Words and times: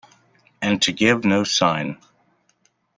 And 0.63 0.81
to 0.81 0.91
give 0.91 1.23
no 1.23 1.43
sign! 1.43 1.99